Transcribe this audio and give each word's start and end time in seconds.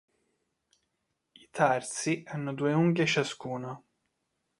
I 1.35 1.47
tarsi 1.53 2.15
hanno 2.25 2.53
due 2.55 2.73
unghie 2.73 3.05
ciascuno. 3.05 3.71